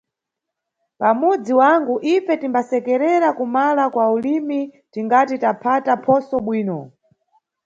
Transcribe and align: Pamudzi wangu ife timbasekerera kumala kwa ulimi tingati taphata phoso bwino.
Pamudzi 0.99 1.53
wangu 1.61 1.93
ife 2.15 2.33
timbasekerera 2.41 3.27
kumala 3.37 3.83
kwa 3.93 4.05
ulimi 4.15 4.59
tingati 4.93 5.35
taphata 5.43 5.93
phoso 6.03 6.35
bwino. 6.45 6.79